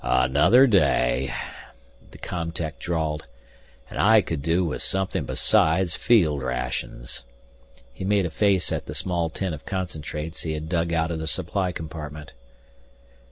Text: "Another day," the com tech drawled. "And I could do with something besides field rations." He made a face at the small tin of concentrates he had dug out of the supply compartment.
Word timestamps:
"Another 0.03 0.65
day," 0.65 1.31
the 2.09 2.17
com 2.17 2.51
tech 2.51 2.79
drawled. 2.79 3.27
"And 3.87 3.99
I 3.99 4.23
could 4.23 4.41
do 4.41 4.65
with 4.65 4.81
something 4.81 5.25
besides 5.25 5.93
field 5.95 6.41
rations." 6.41 7.21
He 7.93 8.03
made 8.03 8.25
a 8.25 8.31
face 8.31 8.71
at 8.71 8.87
the 8.87 8.95
small 8.95 9.29
tin 9.29 9.53
of 9.53 9.63
concentrates 9.63 10.41
he 10.41 10.53
had 10.53 10.69
dug 10.69 10.91
out 10.91 11.11
of 11.11 11.19
the 11.19 11.27
supply 11.27 11.71
compartment. 11.71 12.33